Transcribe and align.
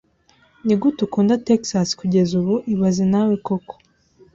Nigute 0.65 0.99
ukunda 1.07 1.41
Texas 1.47 1.87
kugeza 1.99 2.31
ubu 2.41 2.55
ibaze 2.73 3.03
nawe 3.11 3.33
koko 3.45 3.73